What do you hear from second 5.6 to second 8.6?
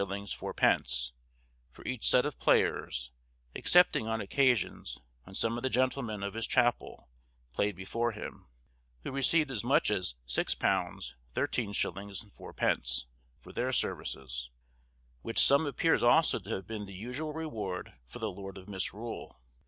the gentlemen of his chapel played before him,